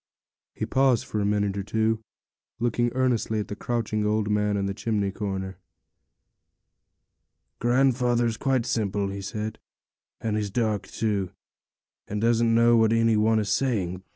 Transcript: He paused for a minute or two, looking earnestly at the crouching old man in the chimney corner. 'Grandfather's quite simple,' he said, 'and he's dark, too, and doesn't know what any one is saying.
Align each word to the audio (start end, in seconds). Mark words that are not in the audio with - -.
He 0.55 0.65
paused 0.65 1.05
for 1.05 1.19
a 1.19 1.25
minute 1.27 1.55
or 1.55 1.61
two, 1.61 1.99
looking 2.59 2.91
earnestly 2.93 3.37
at 3.39 3.49
the 3.49 3.55
crouching 3.55 4.03
old 4.03 4.31
man 4.31 4.57
in 4.57 4.65
the 4.65 4.73
chimney 4.73 5.11
corner. 5.11 5.59
'Grandfather's 7.59 8.35
quite 8.35 8.65
simple,' 8.65 9.09
he 9.09 9.21
said, 9.21 9.59
'and 10.19 10.37
he's 10.37 10.49
dark, 10.49 10.87
too, 10.87 11.29
and 12.07 12.19
doesn't 12.19 12.55
know 12.55 12.75
what 12.77 12.93
any 12.93 13.15
one 13.15 13.37
is 13.37 13.49
saying. 13.49 14.01